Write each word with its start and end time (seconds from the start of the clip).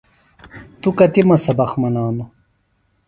توۡ 0.81 0.93
کتِمہ 0.97 1.37
سبق 1.45 1.71
منانوۡ؟ 1.81 2.29